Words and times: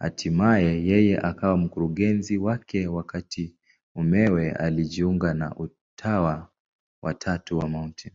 Hatimaye 0.00 0.72
yeye 0.90 1.14
akawa 1.30 1.56
mkurugenzi 1.62 2.34
wake, 2.46 2.86
wakati 2.86 3.44
mumewe 3.94 4.52
alijiunga 4.52 5.34
na 5.34 5.54
Utawa 5.56 6.48
wa 7.02 7.14
Tatu 7.14 7.58
wa 7.58 7.68
Mt. 7.68 8.12